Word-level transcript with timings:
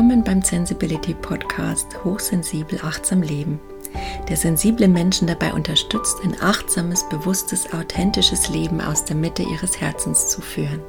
Willkommen 0.00 0.24
beim 0.24 0.40
Sensibility 0.40 1.12
Podcast 1.12 2.02
Hochsensibel 2.04 2.80
achtsam 2.82 3.20
leben, 3.20 3.60
der 4.30 4.38
sensible 4.38 4.88
Menschen 4.88 5.28
dabei 5.28 5.52
unterstützt, 5.52 6.16
ein 6.24 6.34
achtsames, 6.40 7.06
bewusstes, 7.10 7.70
authentisches 7.74 8.48
Leben 8.48 8.80
aus 8.80 9.04
der 9.04 9.14
Mitte 9.14 9.42
ihres 9.42 9.78
Herzens 9.78 10.28
zu 10.28 10.40
führen. 10.40 10.80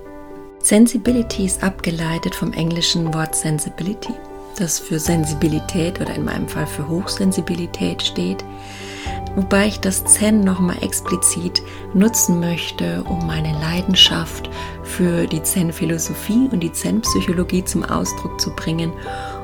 Sensibility 0.59 1.45
ist 1.45 1.61
abgeleitet 1.61 2.33
vom 2.33 2.53
englischen 2.53 3.13
Wort 3.13 3.35
Sensibility, 3.35 4.13
das 4.57 4.79
für 4.79 4.97
Sensibilität 4.97 5.99
oder 5.99 6.15
in 6.15 6.23
meinem 6.23 6.47
Fall 6.47 6.65
für 6.65 6.87
Hochsensibilität 6.87 8.01
steht, 8.01 8.45
wobei 9.35 9.67
ich 9.67 9.79
das 9.79 10.03
Zen 10.05 10.41
nochmal 10.41 10.77
explizit 10.81 11.61
nutzen 11.93 12.39
möchte, 12.39 13.03
um 13.03 13.25
meine 13.25 13.53
Leidenschaft 13.53 14.49
für 14.83 15.27
die 15.27 15.43
Zen-Philosophie 15.43 16.49
und 16.51 16.61
die 16.61 16.71
Zen-Psychologie 16.71 17.63
zum 17.63 17.83
Ausdruck 17.83 18.39
zu 18.39 18.53
bringen 18.55 18.91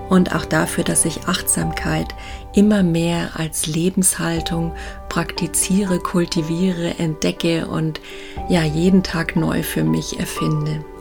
und 0.10 0.34
auch 0.34 0.46
dafür, 0.46 0.84
dass 0.84 1.06
ich 1.06 1.28
Achtsamkeit 1.28 2.16
immer 2.54 2.84
mehr 2.84 3.32
als 3.36 3.68
Lebenshaltung 3.68 4.74
praktiziere, 5.10 6.00
kultiviere, 6.00 6.98
entdecke 6.98 7.68
und 7.68 8.00
ja 8.50 8.64
jeden 8.64 9.04
Tag 9.04 9.36
neu 9.36 9.64
für 9.64 9.84
mich 9.84 10.20
erfinde. 10.20 10.84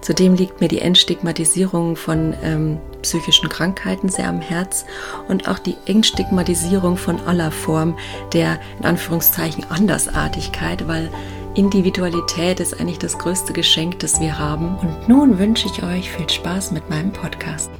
Zudem 0.00 0.34
liegt 0.34 0.60
mir 0.60 0.68
die 0.68 0.80
Entstigmatisierung 0.80 1.96
von 1.96 2.34
ähm, 2.42 2.78
psychischen 3.02 3.48
Krankheiten 3.48 4.08
sehr 4.08 4.28
am 4.28 4.40
Herz 4.40 4.84
und 5.28 5.48
auch 5.48 5.58
die 5.58 5.76
Entstigmatisierung 5.86 6.96
von 6.96 7.20
aller 7.20 7.50
Form 7.50 7.96
der 8.32 8.58
in 8.78 8.84
Anführungszeichen 8.84 9.64
Andersartigkeit, 9.70 10.86
weil 10.88 11.10
Individualität 11.54 12.60
ist 12.60 12.80
eigentlich 12.80 12.98
das 12.98 13.18
größte 13.18 13.52
Geschenk, 13.52 14.00
das 14.00 14.20
wir 14.20 14.38
haben. 14.38 14.76
Und 14.78 15.08
nun 15.08 15.38
wünsche 15.38 15.66
ich 15.66 15.82
euch 15.82 16.10
viel 16.10 16.28
Spaß 16.28 16.72
mit 16.72 16.90
meinem 16.90 17.12
Podcast. 17.12 17.70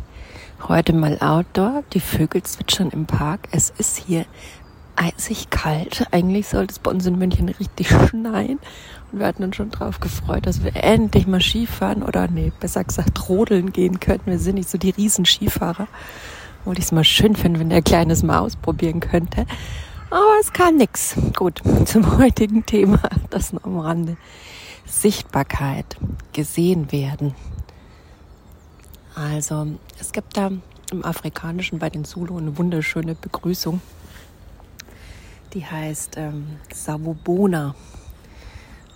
Heute 0.69 0.93
mal 0.93 1.19
Outdoor, 1.21 1.83
die 1.93 2.00
Vögel 2.00 2.43
zwitschern 2.43 2.91
im 2.91 3.04
Park. 3.04 3.49
Es 3.50 3.71
ist 3.77 3.99
hier 3.99 4.25
eisig 4.97 5.50
kalt. 5.50 6.06
Eigentlich 6.10 6.49
sollte 6.49 6.72
es 6.72 6.78
bei 6.78 6.91
uns 6.91 7.06
in 7.06 7.19
München 7.19 7.49
richtig 7.49 7.88
schneien. 8.09 8.59
Und 9.12 9.19
wir 9.19 9.27
hatten 9.27 9.44
uns 9.44 9.56
schon 9.56 9.71
drauf 9.71 10.00
gefreut, 10.00 10.47
dass 10.47 10.65
wir 10.65 10.75
endlich 10.77 11.27
mal 11.27 11.41
Skifahren 11.41 12.03
oder 12.03 12.28
nee, 12.28 12.53
besser 12.60 12.84
gesagt 12.84 13.28
rodeln 13.28 13.72
gehen 13.72 14.00
könnten. 14.00 14.31
Wir 14.31 14.38
sind 14.38 14.56
nicht 14.56 14.69
so 14.69 14.78
die 14.78 14.91
riesen 14.91 15.25
Skifahrer. 15.25 15.88
Wollte 16.65 16.81
ich 16.81 16.87
es 16.87 16.93
mal 16.93 17.04
schön 17.04 17.37
finden, 17.37 17.60
wenn 17.60 17.71
der 17.71 17.83
Kleines 17.83 18.22
mal 18.22 18.38
ausprobieren 18.41 19.00
könnte. 19.00 19.47
Aber 20.10 20.34
es 20.41 20.53
kam 20.53 20.77
nix. 20.77 21.16
Gut, 21.37 21.60
zum 21.87 22.19
heutigen 22.19 22.65
Thema, 22.65 23.00
das 23.31 23.53
noch 23.53 23.65
am 23.65 23.78
Rande. 23.78 24.16
Sichtbarkeit, 24.87 25.97
gesehen 26.33 26.93
werden. 26.93 27.34
Also, 29.15 29.66
es 30.00 30.12
gibt 30.12 30.37
da 30.37 30.50
im 30.91 31.04
Afrikanischen 31.04 31.78
bei 31.78 31.91
den 31.91 32.04
Zulu 32.04 32.38
eine 32.38 32.59
wunderschöne 32.59 33.15
Begrüßung 33.15 33.81
die 35.54 35.65
heißt 35.65 36.16
ähm, 36.16 36.59
Savobona. 36.72 37.75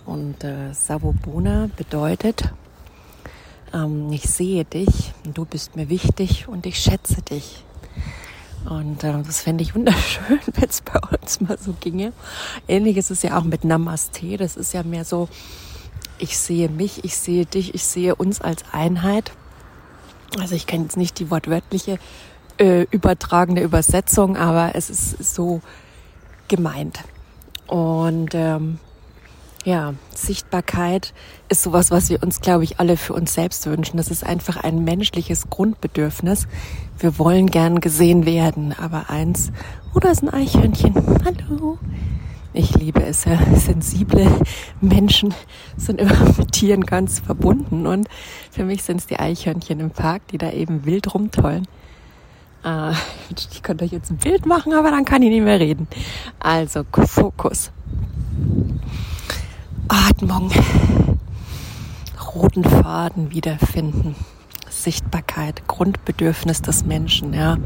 Und 0.05 0.43
äh, 0.43 0.73
Savobona 0.73 1.69
bedeutet, 1.75 2.51
ähm, 3.73 4.11
ich 4.11 4.23
sehe 4.23 4.65
dich, 4.65 5.13
du 5.23 5.45
bist 5.45 5.75
mir 5.75 5.89
wichtig 5.89 6.47
und 6.47 6.65
ich 6.65 6.77
schätze 6.77 7.21
dich. 7.21 7.63
Und 8.69 9.03
äh, 9.03 9.13
das 9.25 9.41
fände 9.41 9.63
ich 9.63 9.75
wunderschön, 9.75 10.39
wenn 10.53 10.69
es 10.69 10.81
bei 10.81 10.99
uns 10.99 11.41
mal 11.41 11.57
so 11.57 11.73
ginge. 11.79 12.11
Ähnlich 12.67 12.97
ist 12.97 13.11
es 13.11 13.21
ja 13.23 13.37
auch 13.37 13.43
mit 13.43 13.63
Namaste. 13.63 14.37
Das 14.37 14.57
ist 14.57 14.73
ja 14.73 14.83
mehr 14.83 15.05
so, 15.05 15.29
ich 16.17 16.37
sehe 16.37 16.69
mich, 16.69 17.05
ich 17.05 17.15
sehe 17.15 17.45
dich, 17.45 17.73
ich 17.73 17.85
sehe 17.85 18.15
uns 18.15 18.41
als 18.41 18.63
Einheit. 18.71 19.31
Also 20.39 20.55
ich 20.55 20.67
kenne 20.67 20.83
jetzt 20.83 20.97
nicht 20.97 21.19
die 21.19 21.31
wortwörtliche 21.31 21.97
äh, 22.57 22.85
übertragende 22.91 23.61
Übersetzung, 23.61 24.35
aber 24.35 24.75
es 24.75 24.89
ist 24.89 25.33
so 25.33 25.61
gemeint. 26.49 26.99
Und 27.67 28.33
ähm, 28.33 28.79
ja, 29.65 29.93
Sichtbarkeit 30.15 31.13
ist 31.49 31.63
sowas, 31.63 31.91
was 31.91 32.09
wir 32.09 32.23
uns, 32.23 32.41
glaube 32.41 32.63
ich, 32.63 32.79
alle 32.79 32.97
für 32.97 33.13
uns 33.13 33.33
selbst 33.33 33.65
wünschen. 33.65 33.97
Das 33.97 34.09
ist 34.09 34.25
einfach 34.25 34.57
ein 34.57 34.83
menschliches 34.83 35.49
Grundbedürfnis. 35.49 36.47
Wir 36.97 37.17
wollen 37.19 37.47
gern 37.47 37.79
gesehen 37.79 38.25
werden. 38.25 38.73
Aber 38.77 39.09
eins, 39.09 39.51
oh, 39.93 39.99
da 39.99 40.11
ist 40.11 40.23
ein 40.23 40.29
Eichhörnchen. 40.29 40.95
Hallo. 41.23 41.77
Ich 42.53 42.73
liebe 42.75 43.03
es. 43.03 43.25
Ja. 43.25 43.37
Sensible 43.55 44.27
Menschen 44.81 45.33
sind 45.77 46.01
immer 46.01 46.33
mit 46.37 46.51
Tieren 46.53 46.85
ganz 46.85 47.19
verbunden. 47.19 47.85
Und 47.85 48.07
für 48.51 48.63
mich 48.63 48.83
sind 48.83 48.97
es 48.97 49.07
die 49.07 49.19
Eichhörnchen 49.19 49.79
im 49.79 49.91
Park, 49.91 50.27
die 50.29 50.37
da 50.37 50.51
eben 50.51 50.85
wild 50.85 51.13
rumtollen. 51.13 51.67
Äh, 52.63 52.91
ich 53.51 53.63
könnte 53.63 53.85
euch 53.85 53.91
jetzt 53.91 54.11
ein 54.11 54.17
Bild 54.17 54.45
machen, 54.45 54.73
aber 54.73 54.91
dann 54.91 55.05
kann 55.05 55.21
ich 55.21 55.29
nicht 55.29 55.43
mehr 55.43 55.59
reden. 55.59 55.87
Also 56.39 56.83
Fokus. 56.91 57.71
Atmung. 59.87 60.51
Roten 62.35 62.63
Faden 62.63 63.31
wiederfinden. 63.31 64.15
Sichtbarkeit, 64.69 65.67
Grundbedürfnis 65.67 66.61
des 66.61 66.85
Menschen, 66.85 67.33
ja. 67.33 67.57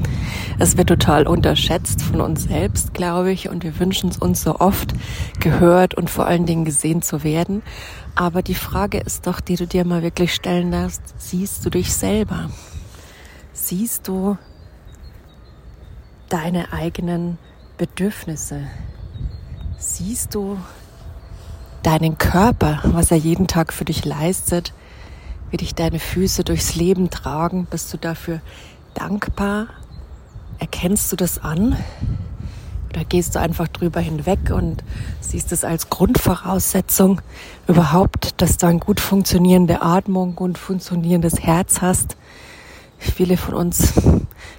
Es 0.58 0.78
wird 0.78 0.88
total 0.88 1.28
unterschätzt 1.28 2.02
von 2.02 2.22
uns 2.22 2.44
selbst, 2.44 2.94
glaube 2.94 3.32
ich, 3.32 3.50
und 3.50 3.64
wir 3.64 3.80
wünschen 3.80 4.10
es 4.10 4.18
uns 4.18 4.42
so 4.42 4.60
oft 4.60 4.94
gehört 5.40 5.94
und 5.94 6.10
vor 6.10 6.26
allen 6.26 6.46
Dingen 6.46 6.66
gesehen 6.66 7.02
zu 7.02 7.24
werden. 7.24 7.62
Aber 8.16 8.42
die 8.42 8.56
Frage 8.56 9.00
ist 9.00 9.28
doch, 9.28 9.42
die 9.42 9.56
du 9.56 9.68
dir 9.68 9.86
mal 9.86 10.02
wirklich 10.02 10.34
stellen 10.34 10.72
darfst, 10.72 11.02
siehst 11.18 11.66
du 11.66 11.70
dich 11.70 11.94
selber? 11.94 12.50
Siehst 13.54 14.08
du 14.08 14.38
deine 16.30 16.74
eigenen 16.74 17.38
Bedürfnisse? 17.78 18.68
Siehst 19.78 20.36
du 20.36 20.58
deinen 21.84 22.18
Körper, 22.18 22.80
was 22.86 23.12
er 23.12 23.18
jeden 23.18 23.48
Tag 23.48 23.74
für 23.74 23.86
dich 23.86 24.06
leistet, 24.06 24.74
wie 25.52 25.58
dich 25.58 25.76
deine 25.76 26.00
Füße 26.00 26.44
durchs 26.44 26.76
Leben 26.76 27.10
tragen? 27.10 27.66
Bist 27.70 27.94
du 27.94 27.98
dafür 27.98 28.42
dankbar? 28.94 29.68
Erkennst 30.60 31.12
du 31.12 31.16
das 31.16 31.44
an? 31.44 31.78
Oder 32.90 33.06
gehst 33.06 33.36
du 33.36 33.40
einfach 33.40 33.68
drüber 33.68 34.00
hinweg 34.00 34.52
und 34.52 34.84
siehst 35.20 35.52
es 35.52 35.64
als 35.64 35.90
Grundvoraussetzung 35.90 37.22
überhaupt, 37.68 38.40
dass 38.42 38.58
du 38.58 38.68
eine 38.68 38.80
gut 38.80 39.00
funktionierende 39.00 39.82
Atmung, 39.82 40.36
gut 40.36 40.58
funktionierendes 40.58 41.40
Herz 41.40 41.82
hast? 41.82 42.18
Viele 43.00 43.36
von 43.36 43.56
uns 43.56 43.94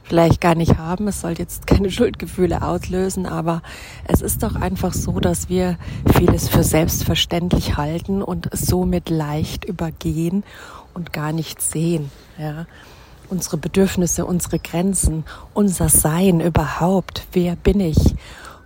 vielleicht 0.05 0.41
gar 0.41 0.55
nicht 0.55 0.79
haben. 0.79 1.09
Es 1.09 1.21
soll 1.21 1.35
jetzt 1.37 1.67
keine 1.67 1.91
Schuldgefühle 1.93 2.63
auslösen, 2.63 3.27
aber 3.27 3.63
es 4.07 4.23
ist 4.23 4.43
doch 4.43 4.55
einfach 4.55 4.93
so, 4.93 5.19
dass 5.19 5.49
wir 5.49 5.77
vieles 6.17 6.49
für 6.49 6.63
selbstverständlich 6.63 7.77
halten 7.77 8.23
und 8.23 8.49
somit 8.53 9.11
leicht 9.11 9.65
übergehen 9.65 10.45
und 10.93 11.13
gar 11.13 11.33
nicht 11.33 11.61
sehen. 11.61 12.11
Ja. 12.39 12.67
unsere 13.31 13.57
Bedürfnisse, 13.57 14.27
unsere 14.27 14.59
Grenzen, 14.59 15.25
unser 15.55 15.89
Sein 15.89 16.41
überhaupt. 16.41 17.27
Wer 17.33 17.57
bin 17.57 17.81
ich? 17.81 18.15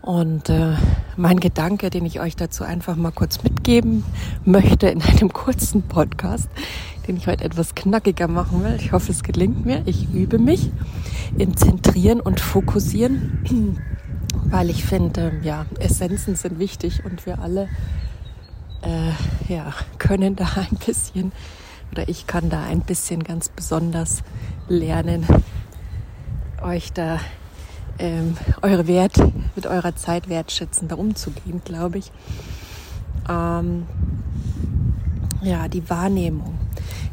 Und 0.02 0.48
äh, 0.48 0.74
mein 1.16 1.38
Gedanke, 1.38 1.90
den 1.90 2.06
ich 2.06 2.18
euch 2.20 2.34
dazu 2.34 2.64
einfach 2.64 2.96
mal 2.96 3.10
kurz 3.10 3.42
mitgeben 3.42 4.04
möchte 4.44 4.88
in 4.88 5.02
einem 5.02 5.32
kurzen 5.32 5.82
Podcast, 5.82 6.48
den 7.08 7.16
ich 7.16 7.26
heute 7.26 7.44
etwas 7.44 7.74
knackiger 7.74 8.28
machen 8.28 8.62
will. 8.62 8.76
Ich 8.76 8.92
hoffe, 8.92 9.10
es 9.10 9.22
gelingt 9.22 9.64
mir. 9.64 9.82
Ich 9.86 10.12
übe 10.12 10.38
mich 10.38 10.70
im 11.38 11.56
Zentrieren 11.56 12.20
und 12.20 12.38
Fokussieren, 12.38 13.78
weil 14.50 14.70
ich 14.70 14.84
finde, 14.84 15.32
ja, 15.42 15.66
Essenzen 15.80 16.36
sind 16.36 16.58
wichtig 16.58 17.04
und 17.04 17.24
wir 17.26 17.40
alle 17.40 17.68
äh, 18.82 19.52
ja, 19.52 19.72
können 19.98 20.36
da 20.36 20.46
ein 20.56 20.76
bisschen 20.84 21.32
oder 21.90 22.08
ich 22.08 22.26
kann 22.26 22.50
da 22.50 22.64
ein 22.64 22.82
bisschen 22.82 23.24
ganz 23.24 23.48
besonders 23.48 24.22
lernen, 24.68 25.26
euch 26.62 26.92
da 26.92 27.18
ähm, 27.98 28.36
eure 28.60 28.86
Wert 28.86 29.16
mit 29.56 29.66
eurer 29.66 29.96
Zeit 29.96 30.28
wertschätzender 30.28 30.98
umzugehen, 30.98 31.62
glaube 31.64 31.98
ich. 31.98 32.12
Ähm, 33.28 33.86
ja, 35.42 35.68
die 35.68 35.88
Wahrnehmung. 35.88 36.57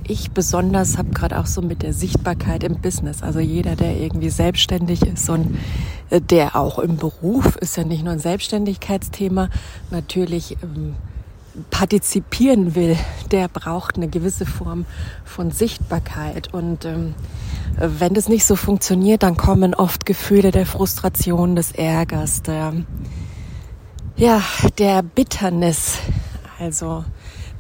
Ich 0.08 0.32
besonders 0.32 1.00
habe 1.00 1.10
gerade 1.10 1.40
auch 1.40 1.48
so 1.48 1.64
mit 1.64 1.82
der 1.82 1.92
Sichtbarkeit 1.92 2.64
im 2.64 2.80
Business, 2.80 3.24
also 3.24 3.40
jeder, 3.40 3.76
der 3.76 3.98
irgendwie 3.98 4.30
selbstständig 4.30 5.02
ist 5.02 5.28
und 5.30 5.58
äh, 6.12 6.22
der 6.22 6.56
auch 6.56 6.78
im 6.78 6.98
Beruf 6.98 7.56
ist 7.56 7.76
ja 7.76 7.84
nicht 7.84 8.04
nur 8.04 8.14
ein 8.14 8.20
Selbstständigkeitsthema, 8.20 9.50
natürlich 9.90 10.58
ähm, 10.62 10.96
partizipieren 11.72 12.76
will, 12.76 12.98
der 13.32 13.48
braucht 13.48 13.96
eine 13.96 14.08
gewisse 14.08 14.46
Form 14.46 14.86
von 15.24 15.50
Sichtbarkeit. 15.50 16.54
Und 16.54 16.86
ähm, 16.86 17.16
wenn 17.78 18.14
das 18.14 18.30
nicht 18.30 18.46
so 18.46 18.56
funktioniert, 18.56 19.24
dann 19.24 19.38
kommen 19.38 19.74
oft 19.74 20.06
Gefühle 20.06 20.52
der 20.52 20.68
Frustration, 20.68 21.56
des 21.56 21.72
Ärgers, 21.72 22.44
der, 22.44 22.74
ja, 24.18 24.44
der 24.78 25.02
Bitternis, 25.02 25.98
also 26.60 27.06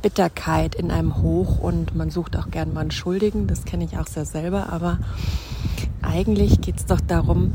Bitterkeit 0.05 0.75
in 0.75 0.91
einem 0.91 1.23
hoch 1.23 1.57
und 1.57 1.95
man 1.95 2.11
sucht 2.11 2.37
auch 2.37 2.51
gern 2.51 2.75
mal 2.75 2.81
einen 2.81 2.91
Schuldigen, 2.91 3.47
das 3.47 3.65
kenne 3.65 3.85
ich 3.85 3.97
auch 3.97 4.05
sehr 4.05 4.25
selber, 4.25 4.71
aber 4.71 4.99
eigentlich 6.03 6.61
geht 6.61 6.77
es 6.77 6.85
doch 6.85 7.01
darum, 7.01 7.53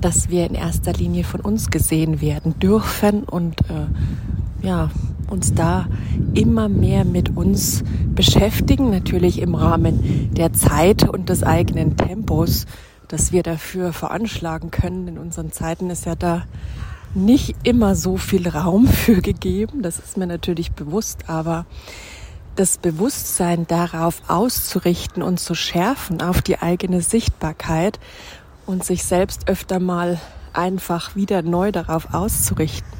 dass 0.00 0.28
wir 0.28 0.44
in 0.44 0.56
erster 0.56 0.92
Linie 0.94 1.22
von 1.22 1.40
uns 1.40 1.70
gesehen 1.70 2.20
werden 2.20 2.58
dürfen 2.58 3.22
und 3.22 3.60
äh, 3.70 4.66
ja, 4.66 4.90
uns 5.30 5.54
da 5.54 5.86
immer 6.34 6.68
mehr 6.68 7.04
mit 7.04 7.36
uns 7.36 7.84
beschäftigen, 8.16 8.90
natürlich 8.90 9.40
im 9.40 9.54
Rahmen 9.54 10.34
der 10.34 10.52
Zeit 10.52 11.08
und 11.08 11.28
des 11.28 11.44
eigenen 11.44 11.96
Tempos, 11.96 12.66
dass 13.06 13.30
wir 13.30 13.44
dafür 13.44 13.92
veranschlagen 13.92 14.72
können. 14.72 15.06
In 15.06 15.18
unseren 15.18 15.52
Zeiten 15.52 15.88
ist 15.88 16.04
ja 16.06 16.16
da 16.16 16.42
nicht 17.14 17.54
immer 17.62 17.94
so 17.94 18.16
viel 18.16 18.48
Raum 18.48 18.86
für 18.88 19.20
gegeben, 19.20 19.82
das 19.82 19.98
ist 19.98 20.16
mir 20.16 20.26
natürlich 20.26 20.72
bewusst, 20.72 21.28
aber 21.28 21.66
das 22.56 22.76
Bewusstsein 22.78 23.66
darauf 23.66 24.22
auszurichten 24.28 25.22
und 25.22 25.40
zu 25.40 25.54
schärfen 25.54 26.20
auf 26.20 26.42
die 26.42 26.60
eigene 26.60 27.00
Sichtbarkeit 27.00 27.98
und 28.66 28.84
sich 28.84 29.04
selbst 29.04 29.48
öfter 29.48 29.80
mal 29.80 30.20
einfach 30.52 31.16
wieder 31.16 31.42
neu 31.42 31.72
darauf 31.72 32.12
auszurichten, 32.12 32.92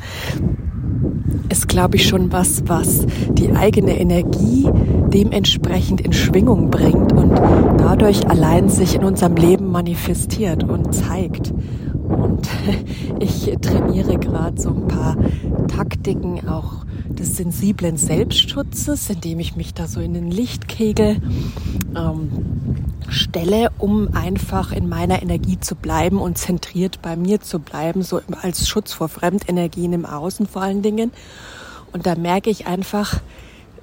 ist, 1.49 1.69
glaube 1.69 1.97
ich, 1.97 2.09
schon 2.09 2.33
was, 2.33 2.63
was 2.67 3.07
die 3.33 3.53
eigene 3.53 3.99
Energie 3.99 4.69
dementsprechend 5.13 6.01
in 6.01 6.13
Schwingung 6.13 6.71
bringt 6.71 7.13
und 7.13 7.33
dadurch 7.79 8.29
allein 8.29 8.69
sich 8.69 8.95
in 8.95 9.05
unserem 9.05 9.37
Leben 9.37 9.71
manifestiert 9.71 10.65
und 10.65 10.95
zeigt. 10.95 11.53
Und 12.09 12.49
ich 13.21 13.55
trainiere 13.61 14.19
gerade 14.19 14.61
so 14.61 14.71
ein 14.71 14.89
paar 14.89 15.17
Taktiken 15.69 16.49
auch 16.49 16.85
des 17.09 17.37
sensiblen 17.37 17.97
Selbstschutzes, 17.97 19.11
indem 19.11 19.41
ich 19.41 19.57
mich 19.57 19.75
da 19.75 19.87
so 19.87 20.01
in 20.01 20.15
den 20.15 20.31
Lichtkegel 20.31 21.17
ähm, 21.95 22.72
stelle, 23.13 23.71
um 23.79 24.15
einfach 24.15 24.73
in 24.73 24.89
meiner 24.89 25.23
Energie 25.23 25.61
zu 25.61 25.75
bleiben 25.75 26.19
und 26.19 26.39
zentriert 26.39 27.01
bei 27.03 27.17
mir 27.17 27.41
zu 27.41 27.59
bleiben, 27.59 28.03
so 28.03 28.21
als 28.43 28.69
Schutz 28.69 28.93
vor 28.93 29.09
Fremdenergien 29.09 29.93
im 29.93 30.07
Außen 30.07 30.47
vor 30.47 30.63
allen 30.63 30.83
Dingen. 30.83 31.13
Und 31.93 32.07
da 32.07 32.15
merke 32.15 32.51
ich 32.51 32.67
einfach, 32.67 33.21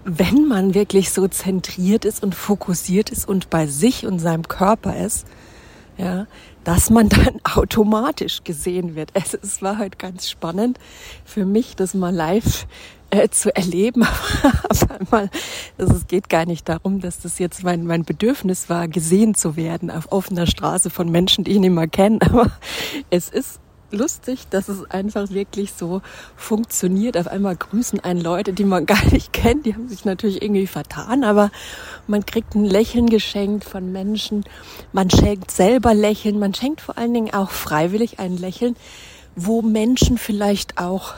wenn 0.03 0.47
man 0.47 0.73
wirklich 0.73 1.11
so 1.11 1.27
zentriert 1.27 2.05
ist 2.05 2.23
und 2.23 2.35
fokussiert 2.35 3.09
ist 3.09 3.27
und 3.27 3.49
bei 3.49 3.67
sich 3.67 4.05
und 4.05 4.19
seinem 4.19 4.47
Körper 4.47 4.97
ist, 4.97 5.27
ja, 5.97 6.27
dass 6.63 6.89
man 6.89 7.09
dann 7.09 7.39
automatisch 7.43 8.43
gesehen 8.43 8.95
wird. 8.95 9.11
Es, 9.13 9.33
es 9.33 9.61
war 9.61 9.77
halt 9.77 9.99
ganz 9.99 10.29
spannend 10.29 10.79
für 11.25 11.45
mich, 11.45 11.75
das 11.75 11.93
mal 11.93 12.13
live 12.13 12.65
äh, 13.09 13.29
zu 13.29 13.55
erleben. 13.55 14.05
Aber 14.43 14.99
einmal, 14.99 15.29
also 15.77 15.93
es 15.95 16.07
geht 16.07 16.29
gar 16.29 16.45
nicht 16.45 16.69
darum, 16.69 17.01
dass 17.01 17.19
das 17.19 17.39
jetzt 17.39 17.63
mein, 17.63 17.85
mein 17.85 18.03
Bedürfnis 18.03 18.69
war, 18.69 18.87
gesehen 18.87 19.35
zu 19.35 19.55
werden 19.55 19.91
auf 19.91 20.11
offener 20.11 20.47
Straße 20.47 20.89
von 20.89 21.09
Menschen, 21.09 21.43
die 21.43 21.51
ich 21.51 21.59
nicht 21.59 21.71
mehr 21.71 21.87
kenne. 21.87 22.19
Aber 22.29 22.51
es 23.09 23.29
ist 23.29 23.59
lustig, 23.91 24.47
dass 24.49 24.67
es 24.69 24.89
einfach 24.91 25.31
wirklich 25.31 25.73
so 25.73 26.01
funktioniert. 26.35 27.17
Auf 27.17 27.27
einmal 27.27 27.55
grüßen 27.55 27.99
einen 27.99 28.21
Leute, 28.21 28.53
die 28.53 28.65
man 28.65 28.85
gar 28.85 29.03
nicht 29.11 29.33
kennt. 29.33 29.65
Die 29.65 29.73
haben 29.73 29.87
sich 29.87 30.05
natürlich 30.05 30.41
irgendwie 30.41 30.67
vertan, 30.67 31.23
aber 31.23 31.51
man 32.07 32.25
kriegt 32.25 32.55
ein 32.55 32.65
Lächeln 32.65 33.09
geschenkt 33.09 33.63
von 33.63 33.91
Menschen. 33.91 34.43
Man 34.93 35.09
schenkt 35.09 35.51
selber 35.51 35.93
Lächeln. 35.93 36.39
Man 36.39 36.53
schenkt 36.53 36.81
vor 36.81 36.97
allen 36.97 37.13
Dingen 37.13 37.33
auch 37.33 37.49
freiwillig 37.49 38.19
ein 38.19 38.37
Lächeln, 38.37 38.75
wo 39.35 39.61
Menschen 39.61 40.17
vielleicht 40.17 40.77
auch 40.77 41.13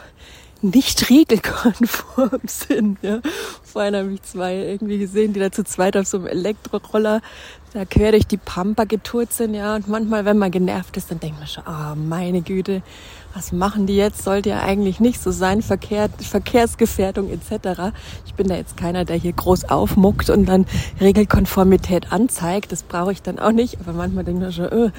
nicht 0.61 1.09
regelkonform 1.09 2.41
sind. 2.45 2.97
Ja. 3.01 3.21
Vorhin 3.63 3.95
habe 3.95 4.13
ich 4.13 4.21
zwei 4.23 4.55
irgendwie 4.55 4.99
gesehen, 4.99 5.33
die 5.33 5.39
da 5.39 5.51
zu 5.51 5.63
zweit 5.63 5.97
auf 5.97 6.07
so 6.07 6.17
einem 6.17 6.27
Elektroroller 6.27 7.21
da 7.73 7.85
quer 7.85 8.11
durch 8.11 8.27
die 8.27 8.37
Pampa 8.37 8.83
getourt 8.83 9.31
sind, 9.31 9.53
ja. 9.53 9.75
Und 9.75 9.87
manchmal, 9.87 10.25
wenn 10.25 10.37
man 10.37 10.51
genervt 10.51 10.97
ist, 10.97 11.09
dann 11.09 11.19
denkt 11.19 11.39
man 11.39 11.47
schon, 11.47 11.65
ah, 11.65 11.93
oh, 11.93 11.95
meine 11.95 12.41
Güte, 12.41 12.81
was 13.33 13.51
machen 13.51 13.85
die 13.85 13.95
jetzt? 13.95 14.23
Sollte 14.23 14.49
ja 14.49 14.61
eigentlich 14.61 14.99
nicht 14.99 15.21
so 15.21 15.31
sein, 15.31 15.61
Verkehr, 15.61 16.09
Verkehrsgefährdung 16.19 17.29
etc. 17.29 17.93
Ich 18.25 18.33
bin 18.33 18.47
da 18.47 18.55
jetzt 18.55 18.77
keiner, 18.77 19.05
der 19.05 19.15
hier 19.15 19.33
groß 19.33 19.65
aufmuckt 19.65 20.29
und 20.29 20.45
dann 20.45 20.65
Regelkonformität 20.99 22.11
anzeigt. 22.11 22.71
Das 22.71 22.83
brauche 22.83 23.11
ich 23.11 23.21
dann 23.21 23.39
auch 23.39 23.51
nicht. 23.51 23.79
Aber 23.79 23.93
manchmal 23.93 24.23
denkt 24.23 24.41
man 24.41 24.51
schon, 24.51 24.71
öh. 24.71 24.89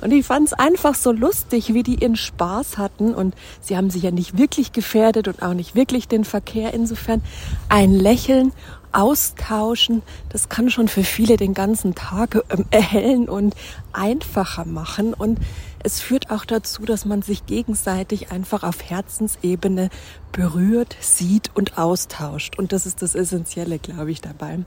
und 0.00 0.12
ich 0.12 0.26
fand 0.26 0.48
es 0.48 0.52
einfach 0.52 0.94
so 0.94 1.12
lustig, 1.12 1.74
wie 1.74 1.82
die 1.82 1.96
ihren 1.96 2.16
Spaß 2.16 2.78
hatten 2.78 3.14
und 3.14 3.34
sie 3.60 3.76
haben 3.76 3.90
sich 3.90 4.02
ja 4.02 4.10
nicht 4.10 4.38
wirklich 4.38 4.72
gefährdet 4.72 5.28
und 5.28 5.42
auch 5.42 5.54
nicht 5.54 5.74
wirklich 5.74 6.08
den 6.08 6.24
Verkehr. 6.24 6.74
Insofern 6.74 7.22
ein 7.68 7.92
Lächeln 7.92 8.52
austauschen, 8.92 10.02
das 10.28 10.48
kann 10.48 10.70
schon 10.70 10.88
für 10.88 11.02
viele 11.02 11.36
den 11.36 11.54
ganzen 11.54 11.94
Tag 11.94 12.44
ähm, 12.50 12.66
erhellen 12.70 13.28
und 13.28 13.54
einfacher 13.92 14.64
machen. 14.64 15.14
Und 15.14 15.38
es 15.84 16.00
führt 16.00 16.30
auch 16.30 16.44
dazu, 16.44 16.84
dass 16.84 17.04
man 17.04 17.22
sich 17.22 17.46
gegenseitig 17.46 18.30
einfach 18.30 18.62
auf 18.62 18.82
Herzensebene 18.82 19.90
berührt, 20.30 20.96
sieht 21.00 21.50
und 21.54 21.78
austauscht. 21.78 22.58
Und 22.58 22.72
das 22.72 22.86
ist 22.86 23.02
das 23.02 23.14
Essentielle, 23.14 23.78
glaube 23.78 24.10
ich, 24.10 24.20
dabei. 24.20 24.60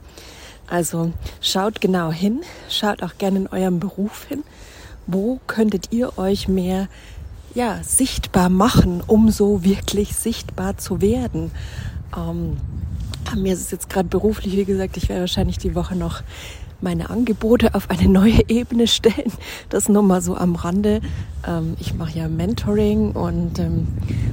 Also 0.66 1.12
schaut 1.40 1.80
genau 1.80 2.10
hin, 2.10 2.42
schaut 2.68 3.02
auch 3.02 3.18
gerne 3.18 3.38
in 3.40 3.46
eurem 3.48 3.80
Beruf 3.80 4.24
hin. 4.24 4.42
Wo 5.06 5.40
könntet 5.46 5.92
ihr 5.92 6.18
euch 6.18 6.48
mehr 6.48 6.88
ja, 7.54 7.80
sichtbar 7.82 8.48
machen, 8.48 9.02
um 9.06 9.30
so 9.30 9.64
wirklich 9.64 10.14
sichtbar 10.16 10.76
zu 10.76 11.00
werden? 11.00 11.52
Ähm, 12.16 12.56
mir 13.36 13.54
ist 13.54 13.60
es 13.60 13.70
jetzt 13.70 13.88
gerade 13.88 14.08
beruflich, 14.08 14.56
wie 14.56 14.64
gesagt, 14.64 14.96
ich 14.96 15.08
werde 15.08 15.22
wahrscheinlich 15.22 15.58
die 15.58 15.74
Woche 15.74 15.96
noch 15.96 16.22
meine 16.80 17.10
Angebote 17.10 17.74
auf 17.74 17.90
eine 17.90 18.08
neue 18.08 18.48
Ebene 18.48 18.86
stellen. 18.86 19.32
Das 19.68 19.88
nur 19.88 20.02
mal 20.02 20.20
so 20.20 20.36
am 20.36 20.54
Rande. 20.54 21.00
Ähm, 21.46 21.76
ich 21.80 21.94
mache 21.94 22.18
ja 22.18 22.28
Mentoring 22.28 23.12
und 23.12 23.58
ähm, 23.58 23.88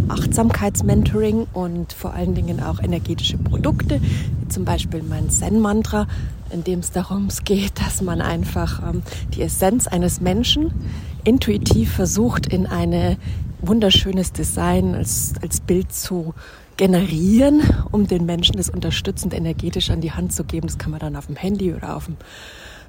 Achtsamkeitsmentoring 0.10 1.48
und 1.54 1.94
vor 1.94 2.14
allen 2.14 2.36
Dingen 2.36 2.62
auch 2.62 2.80
energetische 2.80 3.38
Produkte, 3.38 4.02
wie 4.02 4.48
zum 4.50 4.66
Beispiel 4.66 5.04
mein 5.04 5.30
Zen-Mantra, 5.30 6.08
in 6.50 6.64
dem 6.64 6.80
es 6.80 6.92
darum 6.92 7.30
geht, 7.46 7.80
dass 7.80 8.02
man 8.02 8.22
einfach 8.22 8.82
ähm, 8.88 9.04
die 9.34 9.42
Essenz 9.42 9.88
eines 9.88 10.22
Menschen 10.22 10.72
intuitiv 11.24 11.94
versucht, 11.94 12.48
in 12.48 12.68
ein 12.68 13.18
wunderschönes 13.62 14.34
Design 14.34 14.94
als, 14.94 15.34
als 15.42 15.62
Bild 15.62 15.94
zu 15.94 16.34
generieren, 16.78 17.62
um 17.92 18.08
den 18.08 18.26
Menschen 18.26 18.58
das 18.58 18.70
unterstützend 18.70 19.34
energetisch 19.34 19.90
an 19.90 20.02
die 20.02 20.12
Hand 20.12 20.34
zu 20.34 20.44
geben. 20.44 20.68
Das 20.68 20.78
kann 20.78 20.92
man 20.92 21.00
dann 21.00 21.16
auf 21.16 21.28
dem 21.28 21.36
Handy 21.36 21.74
oder 21.74 21.96
auf 21.96 22.06
dem 22.06 22.18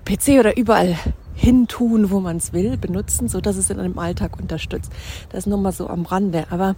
PC 0.04 0.38
oder 0.38 0.56
überall 0.56 0.96
hin 1.34 1.66
tun, 1.66 2.10
wo 2.10 2.20
man 2.20 2.36
es 2.36 2.52
will, 2.52 2.76
benutzen, 2.76 3.28
so 3.28 3.40
dass 3.40 3.56
es 3.56 3.70
in 3.70 3.78
einem 3.78 3.98
Alltag 3.98 4.38
unterstützt. 4.40 4.92
Das 5.30 5.40
ist 5.40 5.46
nur 5.46 5.58
mal 5.58 5.72
so 5.72 5.88
am 5.88 6.06
Rande. 6.06 6.46
Aber 6.50 6.76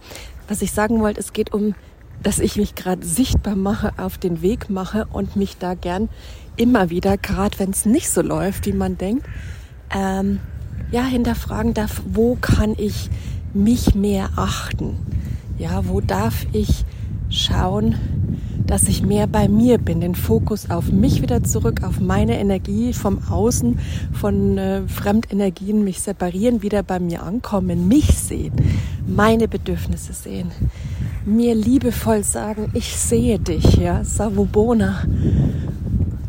was 0.49 0.63
ich 0.63 0.73
sagen 0.73 1.01
wollte, 1.01 1.21
es 1.21 1.33
geht 1.33 1.53
um, 1.53 1.75
dass 2.23 2.39
ich 2.39 2.57
mich 2.57 2.75
gerade 2.75 3.05
sichtbar 3.05 3.57
mache, 3.57 3.93
auf 3.99 4.19
den 4.19 4.43
Weg 4.43 4.71
mache 4.71 5.07
und 5.13 5.37
mich 5.37 5.59
da 5.59 5.75
gern 5.75 6.09
immer 6.57 6.89
wieder, 6.91 7.19
gerade 7.19 7.59
wenn 7.59 7.71
es 7.71 7.85
nicht 7.85 8.09
so 8.09 8.23
läuft, 8.23 8.67
wie 8.67 8.73
man 8.73 8.97
denkt, 8.97 9.27
ähm, 9.95 10.41
ja, 10.91 11.05
hinterfragen 11.05 11.75
darf, 11.75 12.03
wo 12.07 12.37
kann 12.41 12.75
ich 12.79 13.11
mich 13.53 13.95
mehr 13.95 14.31
achten? 14.37 14.97
Ja, 15.59 15.87
wo 15.87 16.01
darf 16.01 16.47
ich 16.53 16.85
schauen, 17.31 17.95
dass 18.67 18.89
ich 18.89 19.03
mehr 19.03 19.27
bei 19.27 19.49
mir 19.49 19.79
bin, 19.79 20.01
den 20.01 20.15
Fokus 20.15 20.71
auf 20.71 20.91
mich 20.91 21.23
wieder 21.23 21.45
zurück, 21.45 21.83
auf 21.85 22.01
meine 22.01 22.39
Energie 22.39 22.93
vom 22.93 23.23
Außen, 23.31 23.79
von 24.13 24.59
äh, 24.59 24.83
Fremdenergien 24.89 25.85
mich 25.85 26.01
separieren, 26.01 26.63
wieder 26.63 26.83
bei 26.83 26.99
mir 26.99 27.23
ankommen, 27.23 27.87
mich 27.89 28.19
sehen, 28.19 28.55
meine 29.07 29.47
Bedürfnisse 29.47 30.13
sehen, 30.13 30.51
mir 31.25 31.55
liebevoll 31.55 32.25
sagen, 32.25 32.71
ich 32.75 32.97
sehe 32.97 33.39
dich, 33.39 33.77
ja, 33.77 34.05
Savubona. 34.05 35.05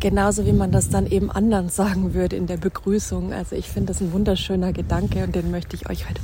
Genauso 0.00 0.46
wie 0.46 0.52
man 0.52 0.70
das 0.70 0.90
dann 0.90 1.08
eben 1.08 1.28
anderen 1.28 1.70
sagen 1.70 2.14
würde 2.14 2.36
in 2.36 2.46
der 2.46 2.56
Begrüßung. 2.56 3.32
Also 3.32 3.56
ich 3.56 3.68
finde 3.68 3.88
das 3.88 4.00
ein 4.00 4.12
wunderschöner 4.12 4.72
Gedanke 4.72 5.24
und 5.24 5.34
den 5.34 5.50
möchte 5.50 5.74
ich 5.74 5.90
euch 5.90 6.08
heute 6.08 6.20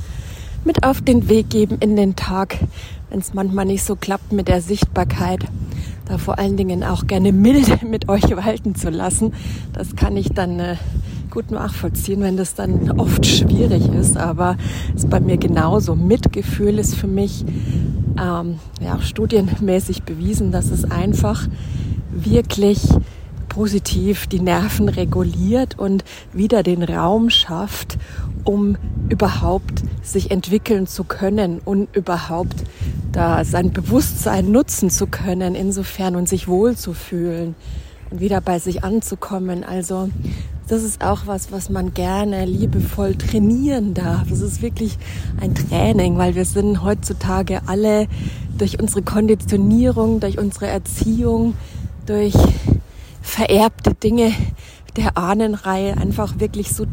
mit 0.65 0.83
auf 0.83 1.01
den 1.01 1.29
Weg 1.29 1.49
geben 1.49 1.77
in 1.79 1.95
den 1.95 2.15
Tag, 2.15 2.57
wenn 3.09 3.19
es 3.19 3.33
manchmal 3.33 3.65
nicht 3.65 3.83
so 3.83 3.95
klappt 3.95 4.31
mit 4.31 4.47
der 4.47 4.61
Sichtbarkeit 4.61 5.45
da 6.05 6.17
vor 6.17 6.37
allen 6.37 6.55
Dingen 6.55 6.83
auch 6.83 7.07
gerne 7.07 7.31
milde 7.31 7.79
mit 7.89 8.09
euch 8.09 8.23
walten 8.35 8.75
zu 8.75 8.89
lassen. 8.89 9.33
Das 9.73 9.95
kann 9.95 10.15
ich 10.17 10.29
dann 10.29 10.59
äh, 10.59 10.75
gut 11.29 11.51
nachvollziehen, 11.51 12.21
wenn 12.21 12.37
das 12.37 12.53
dann 12.53 12.99
oft 12.99 13.25
schwierig 13.25 13.87
ist. 13.93 14.17
Aber 14.17 14.57
es 14.95 15.03
ist 15.03 15.09
bei 15.09 15.19
mir 15.19 15.37
genauso. 15.37 15.95
Mitgefühl 15.95 16.79
ist 16.79 16.95
für 16.95 17.07
mich 17.07 17.43
ähm, 18.21 18.59
ja, 18.81 19.01
studienmäßig 19.01 20.03
bewiesen, 20.03 20.51
dass 20.51 20.69
es 20.69 20.89
einfach 20.89 21.47
wirklich 22.11 22.87
positiv 23.49 24.27
die 24.27 24.41
Nerven 24.41 24.89
reguliert 24.89 25.79
und 25.79 26.03
wieder 26.33 26.61
den 26.61 26.83
Raum 26.83 27.29
schafft, 27.29 27.97
um 28.45 28.77
überhaupt 29.09 29.83
sich 30.03 30.31
entwickeln 30.31 30.87
zu 30.87 31.03
können 31.03 31.59
und 31.65 31.93
überhaupt 31.95 32.55
da 33.11 33.43
sein 33.43 33.71
Bewusstsein 33.71 34.51
nutzen 34.51 34.89
zu 34.89 35.07
können, 35.07 35.55
insofern 35.55 36.15
und 36.15 36.29
sich 36.29 36.47
wohlzufühlen 36.47 37.55
und 38.11 38.19
wieder 38.19 38.41
bei 38.41 38.59
sich 38.59 38.83
anzukommen. 38.83 39.63
Also 39.63 40.09
das 40.67 40.83
ist 40.83 41.03
auch 41.03 41.27
was, 41.27 41.51
was 41.51 41.69
man 41.69 41.93
gerne 41.93 42.45
liebevoll 42.45 43.15
trainieren 43.15 43.93
darf. 43.93 44.31
Es 44.31 44.41
ist 44.41 44.61
wirklich 44.61 44.97
ein 45.39 45.53
Training, 45.53 46.17
weil 46.17 46.35
wir 46.35 46.45
sind 46.45 46.83
heutzutage 46.83 47.61
alle 47.67 48.07
durch 48.57 48.79
unsere 48.79 49.01
Konditionierung, 49.01 50.19
durch 50.19 50.39
unsere 50.39 50.67
Erziehung, 50.67 51.53
durch 52.05 52.33
vererbte 53.21 53.93
Dinge 53.93 54.31
der 54.95 55.17
Ahnenreihe 55.17 55.97
einfach 55.97 56.39
wirklich 56.39 56.71
so 56.73 56.85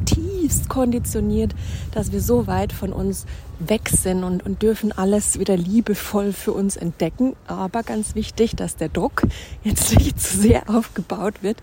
tiefst 0.43 0.69
konditioniert, 0.69 1.55
dass 1.93 2.11
wir 2.11 2.21
so 2.21 2.49
weit 2.49 2.73
von 2.73 2.93
uns 2.93 3.27
weg 3.61 3.89
sind 3.89 4.25
und, 4.25 4.45
und 4.45 4.61
dürfen 4.63 4.91
alles 4.91 5.39
wieder 5.39 5.57
liebevoll 5.57 6.33
für 6.33 6.53
uns 6.53 6.77
entdecken. 6.77 7.37
Aber 7.47 7.85
ganz 7.85 8.17
wichtig, 8.17 8.57
dass 8.57 8.75
der 8.75 8.89
Druck 8.89 9.23
jetzt 9.63 9.95
nicht 9.99 10.21
zu 10.21 10.37
sehr 10.37 10.69
aufgebaut 10.69 11.43
wird, 11.43 11.59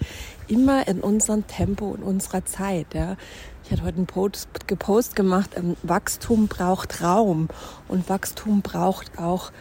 immer 0.48 0.88
in 0.88 1.02
unserem 1.02 1.46
Tempo 1.46 1.90
und 1.90 2.04
unserer 2.04 2.46
Zeit. 2.46 2.94
Ja. 2.94 3.18
Ich 3.66 3.72
hatte 3.72 3.84
heute 3.84 3.98
einen 3.98 4.08
Post, 4.08 4.48
gepost 4.68 5.16
gemacht, 5.16 5.52
ähm, 5.58 5.76
Wachstum 5.84 6.48
braucht 6.48 7.02
Raum 7.02 7.50
und 7.90 8.08
Wachstum 8.08 8.62
braucht 8.62 9.20
auch 9.20 9.52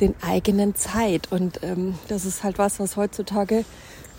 den 0.00 0.14
eigenen 0.22 0.76
Zeit. 0.76 1.32
Und 1.32 1.62
ähm, 1.64 1.98
das 2.06 2.24
ist 2.24 2.44
halt 2.44 2.58
was, 2.58 2.78
was 2.78 2.96
heutzutage 2.96 3.64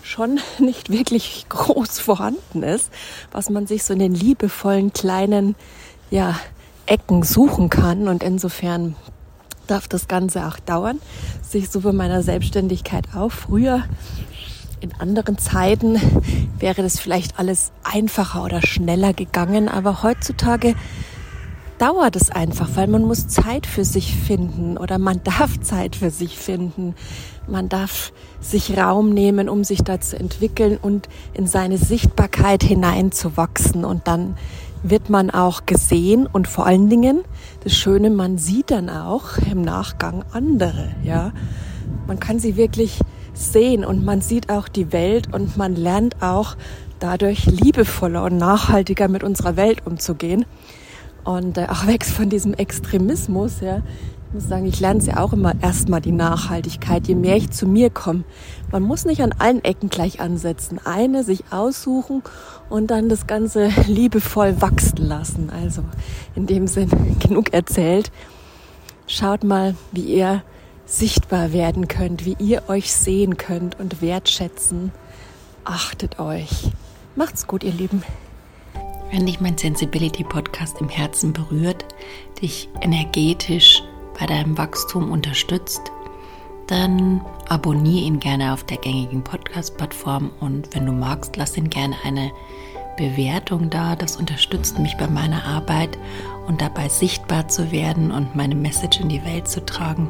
schon 0.02 0.40
nicht 0.58 0.90
wirklich 0.90 1.46
groß 1.48 1.98
vorhanden 1.98 2.62
ist, 2.62 2.90
was 3.30 3.50
man 3.50 3.66
sich 3.66 3.84
so 3.84 3.92
in 3.92 4.00
den 4.00 4.14
liebevollen 4.14 4.92
kleinen 4.92 5.54
ja, 6.10 6.38
Ecken 6.86 7.22
suchen 7.22 7.70
kann. 7.70 8.08
Und 8.08 8.22
insofern 8.22 8.96
darf 9.66 9.88
das 9.88 10.08
Ganze 10.08 10.46
auch 10.46 10.58
dauern. 10.58 11.00
Sich 11.42 11.70
so 11.70 11.80
bei 11.80 11.92
meiner 11.92 12.22
Selbstständigkeit 12.22 13.14
auch. 13.14 13.30
Früher 13.30 13.84
in 14.80 14.92
anderen 14.98 15.38
Zeiten 15.38 16.00
wäre 16.58 16.82
das 16.82 16.98
vielleicht 16.98 17.38
alles 17.38 17.72
einfacher 17.84 18.44
oder 18.44 18.60
schneller 18.62 19.12
gegangen, 19.12 19.68
aber 19.68 20.02
heutzutage 20.02 20.74
dauert 21.82 22.14
es 22.14 22.30
einfach, 22.30 22.68
weil 22.76 22.86
man 22.86 23.02
muss 23.02 23.26
Zeit 23.26 23.66
für 23.66 23.84
sich 23.84 24.14
finden 24.14 24.78
oder 24.78 24.98
man 24.98 25.20
darf 25.24 25.58
Zeit 25.60 25.96
für 25.96 26.10
sich 26.10 26.38
finden. 26.38 26.94
Man 27.48 27.68
darf 27.68 28.12
sich 28.40 28.78
Raum 28.78 29.10
nehmen, 29.10 29.48
um 29.48 29.64
sich 29.64 29.82
da 29.82 30.00
zu 30.00 30.16
entwickeln 30.16 30.78
und 30.80 31.08
in 31.34 31.48
seine 31.48 31.78
Sichtbarkeit 31.78 32.62
hineinzuwachsen. 32.62 33.84
Und 33.84 34.06
dann 34.06 34.36
wird 34.84 35.10
man 35.10 35.30
auch 35.30 35.66
gesehen 35.66 36.28
und 36.32 36.46
vor 36.46 36.66
allen 36.66 36.88
Dingen 36.88 37.22
das 37.64 37.74
Schöne, 37.74 38.10
man 38.10 38.38
sieht 38.38 38.70
dann 38.70 38.88
auch 38.88 39.38
im 39.50 39.62
Nachgang 39.62 40.24
andere, 40.30 40.94
ja. 41.02 41.32
Man 42.06 42.20
kann 42.20 42.38
sie 42.38 42.56
wirklich 42.56 43.00
sehen 43.34 43.84
und 43.84 44.04
man 44.04 44.20
sieht 44.20 44.50
auch 44.50 44.68
die 44.68 44.92
Welt 44.92 45.34
und 45.34 45.56
man 45.56 45.74
lernt 45.74 46.22
auch 46.22 46.56
dadurch 47.00 47.46
liebevoller 47.46 48.22
und 48.22 48.36
nachhaltiger 48.36 49.08
mit 49.08 49.24
unserer 49.24 49.56
Welt 49.56 49.84
umzugehen 49.84 50.44
und 51.24 51.58
äh, 51.58 51.66
auch 51.68 51.86
weg 51.86 52.04
von 52.04 52.28
diesem 52.28 52.54
Extremismus, 52.54 53.60
ja. 53.60 53.82
Ich 54.28 54.34
muss 54.34 54.48
sagen, 54.48 54.64
ich 54.64 54.80
lerne 54.80 54.98
es 54.98 55.06
ja 55.06 55.18
auch 55.18 55.34
immer 55.34 55.52
erstmal 55.60 56.00
die 56.00 56.10
Nachhaltigkeit, 56.10 57.06
je 57.06 57.14
mehr 57.14 57.36
ich 57.36 57.50
zu 57.50 57.66
mir 57.66 57.90
komme. 57.90 58.24
Man 58.70 58.82
muss 58.82 59.04
nicht 59.04 59.22
an 59.22 59.34
allen 59.38 59.62
Ecken 59.62 59.90
gleich 59.90 60.20
ansetzen. 60.20 60.80
Eine 60.82 61.22
sich 61.22 61.44
aussuchen 61.50 62.22
und 62.70 62.90
dann 62.90 63.10
das 63.10 63.26
Ganze 63.26 63.68
liebevoll 63.86 64.62
wachsen 64.62 64.96
lassen. 64.96 65.50
Also 65.50 65.84
in 66.34 66.46
dem 66.46 66.66
Sinn 66.66 66.88
genug 67.18 67.52
erzählt. 67.52 68.10
Schaut 69.06 69.44
mal, 69.44 69.74
wie 69.90 70.14
ihr 70.14 70.42
sichtbar 70.86 71.52
werden 71.52 71.86
könnt, 71.86 72.24
wie 72.24 72.36
ihr 72.38 72.62
euch 72.68 72.92
sehen 72.92 73.36
könnt 73.36 73.78
und 73.78 74.00
wertschätzen. 74.00 74.92
Achtet 75.64 76.18
euch. 76.18 76.70
Macht's 77.16 77.46
gut, 77.46 77.64
ihr 77.64 77.72
Lieben. 77.72 78.02
Wenn 79.12 79.26
dich 79.26 79.42
mein 79.42 79.58
Sensibility 79.58 80.24
Podcast 80.24 80.80
im 80.80 80.88
Herzen 80.88 81.34
berührt, 81.34 81.84
dich 82.40 82.70
energetisch 82.80 83.82
bei 84.18 84.24
deinem 84.24 84.56
Wachstum 84.56 85.10
unterstützt, 85.10 85.82
dann 86.66 87.20
abonniere 87.46 88.06
ihn 88.06 88.20
gerne 88.20 88.54
auf 88.54 88.64
der 88.64 88.78
gängigen 88.78 89.22
Podcast-Plattform 89.22 90.30
und 90.40 90.74
wenn 90.74 90.86
du 90.86 90.92
magst, 90.92 91.36
lass 91.36 91.58
ihn 91.58 91.68
gerne 91.68 91.94
eine 92.04 92.32
Bewertung 92.96 93.68
da. 93.68 93.96
Das 93.96 94.16
unterstützt 94.16 94.78
mich 94.78 94.96
bei 94.96 95.08
meiner 95.08 95.44
Arbeit 95.44 95.98
und 96.46 96.62
dabei 96.62 96.88
sichtbar 96.88 97.48
zu 97.48 97.70
werden 97.70 98.12
und 98.12 98.34
meine 98.34 98.54
Message 98.54 98.98
in 99.00 99.10
die 99.10 99.24
Welt 99.26 99.46
zu 99.46 99.62
tragen. 99.66 100.08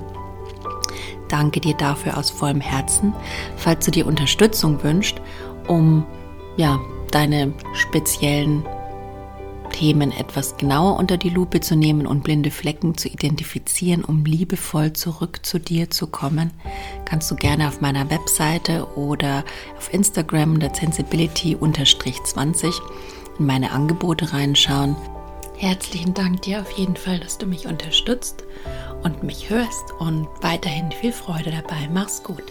Danke 1.28 1.58
dir 1.58 1.74
dafür 1.74 2.16
aus 2.16 2.30
vollem 2.30 2.60
Herzen. 2.60 3.12
Falls 3.56 3.84
du 3.84 3.90
dir 3.90 4.06
Unterstützung 4.06 4.80
wünschst, 4.84 5.20
um 5.66 6.06
ja, 6.56 6.78
deine 7.10 7.52
speziellen 7.72 8.64
Themen 9.82 10.12
etwas 10.12 10.56
genauer 10.58 10.96
unter 10.96 11.16
die 11.16 11.28
Lupe 11.28 11.60
zu 11.60 11.74
nehmen 11.74 12.06
und 12.06 12.22
blinde 12.22 12.52
Flecken 12.52 12.96
zu 12.96 13.08
identifizieren, 13.08 14.04
um 14.04 14.24
liebevoll 14.24 14.92
zurück 14.92 15.40
zu 15.42 15.58
dir 15.58 15.90
zu 15.90 16.06
kommen, 16.06 16.52
kannst 17.04 17.28
du 17.32 17.34
gerne 17.34 17.66
auf 17.66 17.80
meiner 17.80 18.08
Webseite 18.08 18.86
oder 18.94 19.44
auf 19.76 19.92
Instagram 19.92 20.60
der 20.60 20.72
Sensibility-20 20.72 22.80
in 23.40 23.46
meine 23.46 23.72
Angebote 23.72 24.32
reinschauen. 24.32 24.94
Herzlichen 25.56 26.14
Dank 26.14 26.42
dir 26.42 26.60
auf 26.60 26.70
jeden 26.70 26.94
Fall, 26.94 27.18
dass 27.18 27.38
du 27.38 27.46
mich 27.46 27.66
unterstützt 27.66 28.44
und 29.02 29.24
mich 29.24 29.50
hörst 29.50 29.90
und 29.98 30.28
weiterhin 30.42 30.92
viel 30.92 31.12
Freude 31.12 31.50
dabei. 31.50 31.88
Mach's 31.92 32.22
gut. 32.22 32.44